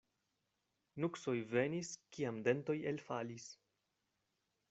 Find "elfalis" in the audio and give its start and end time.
2.95-3.47